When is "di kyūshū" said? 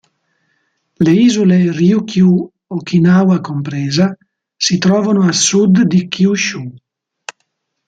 5.93-6.65